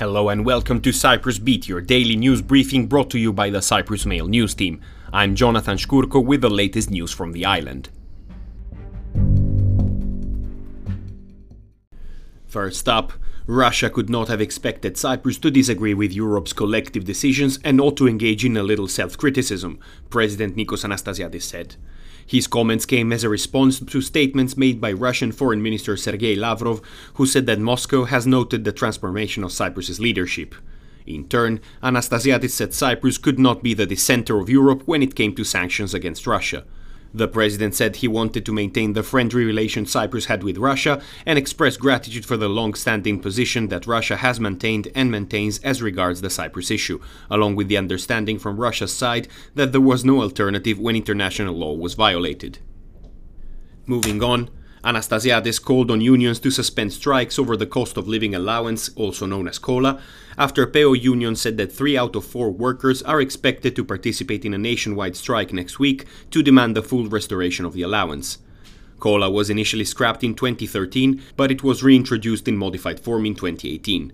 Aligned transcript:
Hello 0.00 0.30
and 0.30 0.46
welcome 0.46 0.80
to 0.80 0.92
Cyprus 0.92 1.38
Beat, 1.38 1.68
your 1.68 1.82
daily 1.82 2.16
news 2.16 2.40
briefing 2.40 2.86
brought 2.86 3.10
to 3.10 3.18
you 3.18 3.34
by 3.34 3.50
the 3.50 3.60
Cyprus 3.60 4.06
Mail 4.06 4.26
news 4.26 4.54
team. 4.54 4.80
I'm 5.12 5.34
Jonathan 5.34 5.76
Shkurko 5.76 6.24
with 6.24 6.40
the 6.40 6.48
latest 6.48 6.90
news 6.90 7.12
from 7.12 7.32
the 7.32 7.44
island. 7.44 7.90
First 12.46 12.88
up, 12.88 13.12
Russia 13.46 13.90
could 13.90 14.08
not 14.08 14.28
have 14.28 14.40
expected 14.40 14.96
Cyprus 14.96 15.36
to 15.36 15.50
disagree 15.50 15.92
with 15.92 16.14
Europe's 16.14 16.54
collective 16.54 17.04
decisions 17.04 17.58
and 17.62 17.78
ought 17.78 17.98
to 17.98 18.08
engage 18.08 18.42
in 18.42 18.56
a 18.56 18.62
little 18.62 18.88
self 18.88 19.18
criticism, 19.18 19.78
President 20.08 20.56
Nikos 20.56 20.82
Anastasiadis 20.82 21.42
said. 21.42 21.76
His 22.30 22.46
comments 22.46 22.86
came 22.86 23.12
as 23.12 23.24
a 23.24 23.28
response 23.28 23.80
to 23.80 24.00
statements 24.00 24.56
made 24.56 24.80
by 24.80 24.92
Russian 24.92 25.32
Foreign 25.32 25.64
Minister 25.64 25.96
Sergei 25.96 26.36
Lavrov, 26.36 26.80
who 27.14 27.26
said 27.26 27.46
that 27.46 27.58
Moscow 27.58 28.04
has 28.04 28.24
noted 28.24 28.62
the 28.62 28.70
transformation 28.70 29.42
of 29.42 29.50
Cyprus's 29.50 29.98
leadership. 29.98 30.54
In 31.04 31.26
turn, 31.26 31.58
Anastasiadis 31.82 32.50
said 32.50 32.72
Cyprus 32.72 33.18
could 33.18 33.40
not 33.40 33.64
be 33.64 33.74
the 33.74 33.84
dissenter 33.84 34.38
of 34.38 34.48
Europe 34.48 34.84
when 34.86 35.02
it 35.02 35.16
came 35.16 35.34
to 35.34 35.42
sanctions 35.42 35.92
against 35.92 36.24
Russia. 36.24 36.62
The 37.12 37.26
president 37.26 37.74
said 37.74 37.96
he 37.96 38.08
wanted 38.08 38.46
to 38.46 38.52
maintain 38.52 38.92
the 38.92 39.02
friendly 39.02 39.44
relations 39.44 39.90
Cyprus 39.90 40.26
had 40.26 40.44
with 40.44 40.58
Russia 40.58 41.02
and 41.26 41.38
expressed 41.38 41.80
gratitude 41.80 42.24
for 42.24 42.36
the 42.36 42.48
long 42.48 42.74
standing 42.74 43.18
position 43.18 43.66
that 43.68 43.86
Russia 43.86 44.16
has 44.18 44.38
maintained 44.38 44.88
and 44.94 45.10
maintains 45.10 45.58
as 45.60 45.82
regards 45.82 46.20
the 46.20 46.30
Cyprus 46.30 46.70
issue, 46.70 47.00
along 47.28 47.56
with 47.56 47.66
the 47.66 47.76
understanding 47.76 48.38
from 48.38 48.58
Russia's 48.58 48.92
side 48.92 49.26
that 49.56 49.72
there 49.72 49.80
was 49.80 50.04
no 50.04 50.22
alternative 50.22 50.78
when 50.78 50.94
international 50.94 51.54
law 51.54 51.72
was 51.72 51.94
violated. 51.94 52.58
Moving 53.86 54.22
on, 54.22 54.48
Anastasiadis 54.84 55.62
called 55.62 55.90
on 55.90 56.00
unions 56.00 56.40
to 56.40 56.50
suspend 56.50 56.92
strikes 56.92 57.38
over 57.38 57.54
the 57.54 57.66
cost 57.66 57.98
of 57.98 58.08
living 58.08 58.34
allowance, 58.34 58.88
also 58.96 59.26
known 59.26 59.46
as 59.46 59.58
COLA, 59.58 60.00
after 60.38 60.66
PEO 60.66 60.94
union 60.94 61.36
said 61.36 61.58
that 61.58 61.70
three 61.70 61.98
out 61.98 62.16
of 62.16 62.24
four 62.24 62.50
workers 62.50 63.02
are 63.02 63.20
expected 63.20 63.76
to 63.76 63.84
participate 63.84 64.46
in 64.46 64.54
a 64.54 64.58
nationwide 64.58 65.16
strike 65.16 65.52
next 65.52 65.78
week 65.78 66.06
to 66.30 66.42
demand 66.42 66.74
the 66.74 66.82
full 66.82 67.08
restoration 67.08 67.66
of 67.66 67.74
the 67.74 67.82
allowance. 67.82 68.38
COLA 69.00 69.30
was 69.30 69.50
initially 69.50 69.84
scrapped 69.84 70.24
in 70.24 70.34
2013, 70.34 71.22
but 71.36 71.50
it 71.50 71.62
was 71.62 71.82
reintroduced 71.82 72.48
in 72.48 72.56
modified 72.56 73.00
form 73.00 73.26
in 73.26 73.34
2018. 73.34 74.12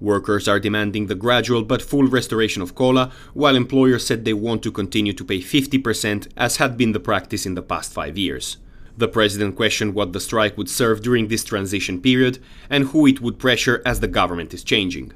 Workers 0.00 0.46
are 0.46 0.60
demanding 0.60 1.06
the 1.06 1.14
gradual 1.16 1.64
but 1.64 1.82
full 1.82 2.06
restoration 2.06 2.62
of 2.62 2.76
COLA, 2.76 3.10
while 3.32 3.56
employers 3.56 4.06
said 4.06 4.24
they 4.24 4.32
want 4.32 4.62
to 4.62 4.70
continue 4.70 5.12
to 5.12 5.24
pay 5.24 5.38
50%, 5.38 6.28
as 6.36 6.58
had 6.58 6.76
been 6.76 6.92
the 6.92 7.00
practice 7.00 7.46
in 7.46 7.54
the 7.54 7.62
past 7.62 7.92
five 7.92 8.16
years. 8.16 8.58
The 8.96 9.08
president 9.08 9.56
questioned 9.56 9.94
what 9.94 10.12
the 10.12 10.20
strike 10.20 10.56
would 10.56 10.70
serve 10.70 11.02
during 11.02 11.28
this 11.28 11.42
transition 11.42 12.00
period 12.00 12.38
and 12.70 12.88
who 12.88 13.06
it 13.06 13.20
would 13.20 13.38
pressure 13.38 13.82
as 13.84 14.00
the 14.00 14.08
government 14.08 14.54
is 14.54 14.62
changing. 14.62 15.12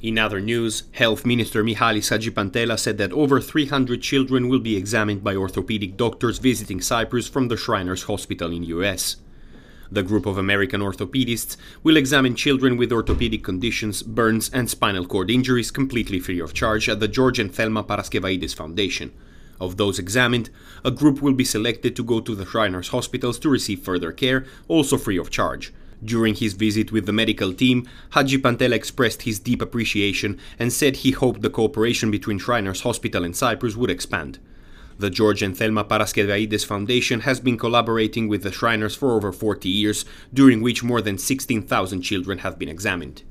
In 0.00 0.18
other 0.18 0.40
news, 0.40 0.84
Health 0.92 1.26
Minister 1.26 1.64
Michalis 1.64 2.10
Hadjipantela 2.10 2.78
said 2.78 2.98
that 2.98 3.12
over 3.12 3.40
300 3.40 4.00
children 4.02 4.48
will 4.48 4.60
be 4.60 4.76
examined 4.76 5.24
by 5.24 5.34
orthopedic 5.34 5.96
doctors 5.96 6.38
visiting 6.38 6.80
Cyprus 6.80 7.28
from 7.28 7.48
the 7.48 7.56
Shriners 7.56 8.04
Hospital 8.04 8.52
in 8.52 8.62
US. 8.64 9.16
The 9.90 10.02
group 10.02 10.26
of 10.26 10.36
American 10.36 10.80
orthopedists 10.80 11.56
will 11.82 11.96
examine 11.96 12.36
children 12.36 12.76
with 12.76 12.92
orthopedic 12.92 13.42
conditions, 13.42 14.02
burns, 14.02 14.50
and 14.50 14.68
spinal 14.68 15.06
cord 15.06 15.30
injuries 15.30 15.70
completely 15.70 16.20
free 16.20 16.40
of 16.40 16.54
charge 16.54 16.88
at 16.88 17.00
the 17.00 17.08
George 17.08 17.38
and 17.38 17.52
Thelma 17.52 17.82
Paraskevaides 17.82 18.54
Foundation. 18.54 19.12
Of 19.60 19.76
those 19.76 19.98
examined, 19.98 20.50
a 20.84 20.90
group 20.90 21.22
will 21.22 21.32
be 21.32 21.44
selected 21.44 21.96
to 21.96 22.04
go 22.04 22.20
to 22.20 22.34
the 22.34 22.46
Shriners 22.46 22.88
hospitals 22.88 23.38
to 23.40 23.48
receive 23.48 23.80
further 23.80 24.12
care, 24.12 24.44
also 24.68 24.96
free 24.96 25.16
of 25.16 25.30
charge. 25.30 25.72
During 26.04 26.34
his 26.34 26.52
visit 26.52 26.92
with 26.92 27.06
the 27.06 27.12
medical 27.12 27.52
team, 27.54 27.88
Hadjipantela 28.12 28.72
expressed 28.74 29.22
his 29.22 29.40
deep 29.40 29.62
appreciation 29.62 30.38
and 30.58 30.72
said 30.72 30.96
he 30.96 31.12
hoped 31.12 31.42
the 31.42 31.50
cooperation 31.50 32.10
between 32.10 32.38
Shriners 32.38 32.82
Hospital 32.82 33.24
and 33.24 33.34
Cyprus 33.34 33.76
would 33.76 33.90
expand. 33.90 34.38
The 34.98 35.10
George 35.10 35.42
and 35.42 35.56
Thelma 35.56 35.84
Paraskevaides 35.84 36.64
Foundation 36.64 37.20
has 37.20 37.40
been 37.40 37.58
collaborating 37.58 38.28
with 38.28 38.42
the 38.42 38.52
Shriners 38.52 38.94
for 38.94 39.12
over 39.12 39.32
40 39.32 39.68
years, 39.68 40.04
during 40.32 40.62
which 40.62 40.82
more 40.82 41.02
than 41.02 41.18
16,000 41.18 42.02
children 42.02 42.38
have 42.38 42.58
been 42.58 42.68
examined. 42.68 43.22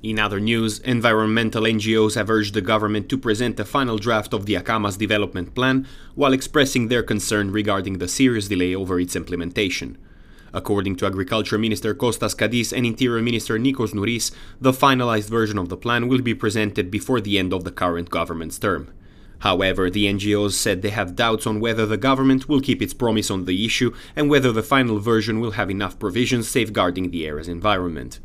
In 0.00 0.20
other 0.20 0.38
news, 0.38 0.78
environmental 0.80 1.64
NGOs 1.64 2.14
have 2.14 2.30
urged 2.30 2.54
the 2.54 2.60
government 2.60 3.08
to 3.08 3.18
present 3.18 3.58
a 3.58 3.64
final 3.64 3.98
draft 3.98 4.32
of 4.32 4.46
the 4.46 4.54
Akamas 4.54 4.96
development 4.96 5.56
plan 5.56 5.88
while 6.14 6.32
expressing 6.32 6.86
their 6.86 7.02
concern 7.02 7.50
regarding 7.50 7.98
the 7.98 8.06
serious 8.06 8.46
delay 8.46 8.76
over 8.76 9.00
its 9.00 9.16
implementation. 9.16 9.98
According 10.52 10.96
to 10.96 11.06
Agriculture 11.06 11.58
Minister 11.58 11.96
Kostas 11.96 12.36
Kadis 12.36 12.72
and 12.72 12.86
Interior 12.86 13.20
Minister 13.20 13.58
Nikos 13.58 13.92
Nouris, 13.92 14.30
the 14.60 14.70
finalized 14.70 15.28
version 15.28 15.58
of 15.58 15.68
the 15.68 15.76
plan 15.76 16.06
will 16.06 16.22
be 16.22 16.32
presented 16.32 16.92
before 16.92 17.20
the 17.20 17.36
end 17.36 17.52
of 17.52 17.64
the 17.64 17.72
current 17.72 18.08
government's 18.08 18.58
term. 18.58 18.92
However, 19.40 19.90
the 19.90 20.06
NGOs 20.06 20.52
said 20.52 20.82
they 20.82 20.90
have 20.90 21.16
doubts 21.16 21.44
on 21.44 21.58
whether 21.58 21.86
the 21.86 21.96
government 21.96 22.48
will 22.48 22.60
keep 22.60 22.80
its 22.80 22.94
promise 22.94 23.32
on 23.32 23.46
the 23.46 23.64
issue 23.66 23.92
and 24.14 24.30
whether 24.30 24.52
the 24.52 24.62
final 24.62 25.00
version 25.00 25.40
will 25.40 25.52
have 25.52 25.70
enough 25.70 25.98
provisions 25.98 26.48
safeguarding 26.48 27.10
the 27.10 27.26
area's 27.26 27.48
environment. 27.48 28.20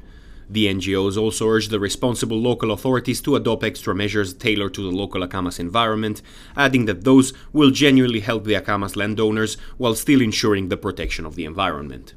The 0.49 0.67
NGOs 0.67 1.17
also 1.17 1.47
urge 1.47 1.69
the 1.69 1.79
responsible 1.79 2.39
local 2.39 2.71
authorities 2.71 3.21
to 3.21 3.35
adopt 3.35 3.63
extra 3.63 3.95
measures 3.95 4.33
tailored 4.33 4.73
to 4.75 4.81
the 4.81 4.95
local 4.95 5.21
Akamas 5.21 5.59
environment, 5.59 6.21
adding 6.55 6.85
that 6.85 7.03
those 7.03 7.33
will 7.51 7.71
genuinely 7.71 8.19
help 8.19 8.43
the 8.43 8.53
Akamas 8.53 8.95
landowners 8.95 9.55
while 9.77 9.95
still 9.95 10.21
ensuring 10.21 10.69
the 10.69 10.77
protection 10.77 11.25
of 11.25 11.35
the 11.35 11.45
environment. 11.45 12.13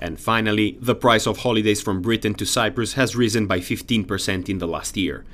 And 0.00 0.20
finally, 0.20 0.78
the 0.80 0.94
price 0.94 1.26
of 1.26 1.38
holidays 1.38 1.82
from 1.82 2.02
Britain 2.02 2.34
to 2.34 2.46
Cyprus 2.46 2.92
has 2.94 3.16
risen 3.16 3.46
by 3.46 3.58
15% 3.58 4.48
in 4.48 4.58
the 4.58 4.68
last 4.68 4.96
year. 4.96 5.24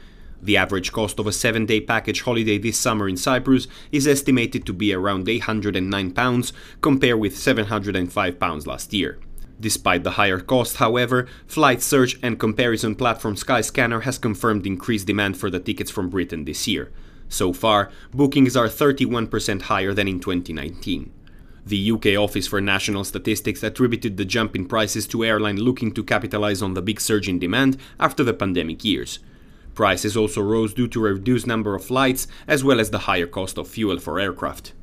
The 0.40 0.56
average 0.56 0.92
cost 0.92 1.18
of 1.18 1.26
a 1.26 1.32
seven 1.32 1.64
day 1.64 1.80
package 1.80 2.22
holiday 2.22 2.58
this 2.58 2.76
summer 2.76 3.08
in 3.08 3.16
Cyprus 3.16 3.66
is 3.92 4.06
estimated 4.06 4.66
to 4.66 4.72
be 4.72 4.92
around 4.92 5.26
£809, 5.26 6.52
compared 6.80 7.18
with 7.18 7.34
£705 7.34 8.66
last 8.66 8.92
year. 8.92 9.18
Despite 9.60 10.02
the 10.02 10.12
higher 10.12 10.40
cost, 10.40 10.76
however, 10.76 11.26
flight 11.46 11.80
search 11.80 12.18
and 12.22 12.38
comparison 12.38 12.94
platform 12.94 13.36
Skyscanner 13.36 14.02
has 14.02 14.18
confirmed 14.18 14.66
increased 14.66 15.06
demand 15.06 15.36
for 15.36 15.50
the 15.50 15.60
tickets 15.60 15.90
from 15.90 16.10
Britain 16.10 16.44
this 16.44 16.66
year. 16.66 16.90
So 17.28 17.52
far, 17.52 17.90
bookings 18.12 18.56
are 18.56 18.68
31% 18.68 19.62
higher 19.62 19.94
than 19.94 20.08
in 20.08 20.20
2019. 20.20 21.10
The 21.66 21.92
UK 21.92 22.06
Office 22.18 22.46
for 22.46 22.60
National 22.60 23.04
Statistics 23.04 23.62
attributed 23.62 24.16
the 24.18 24.26
jump 24.26 24.54
in 24.54 24.66
prices 24.66 25.06
to 25.08 25.24
airline 25.24 25.56
looking 25.56 25.92
to 25.92 26.04
capitalize 26.04 26.60
on 26.60 26.74
the 26.74 26.82
big 26.82 27.00
surge 27.00 27.28
in 27.28 27.38
demand 27.38 27.78
after 27.98 28.22
the 28.22 28.34
pandemic 28.34 28.84
years. 28.84 29.18
Prices 29.74 30.16
also 30.16 30.42
rose 30.42 30.74
due 30.74 30.88
to 30.88 31.06
a 31.06 31.14
reduced 31.14 31.46
number 31.46 31.74
of 31.74 31.84
flights 31.84 32.26
as 32.46 32.62
well 32.62 32.78
as 32.78 32.90
the 32.90 33.00
higher 33.00 33.26
cost 33.26 33.56
of 33.56 33.66
fuel 33.66 33.98
for 33.98 34.20
aircraft. 34.20 34.74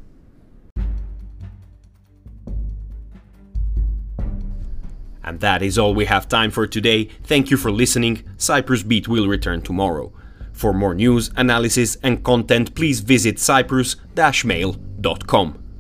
And 5.24 5.40
that 5.40 5.62
is 5.62 5.78
all 5.78 5.94
we 5.94 6.06
have 6.06 6.28
time 6.28 6.50
for 6.52 6.68
today. 6.68 7.06
Thank 7.24 7.52
you 7.52 7.58
for 7.58 7.72
listening. 7.72 8.24
Cyprus 8.38 8.84
Beat 8.84 9.08
will 9.08 9.28
return 9.28 9.62
tomorrow. 9.62 10.12
For 10.52 10.74
more 10.74 10.94
news, 10.94 11.32
analysis, 11.36 11.96
and 12.04 12.24
content, 12.24 12.76
please 12.76 13.00
visit 13.00 13.40
cyprus-mail.com. 13.40 15.71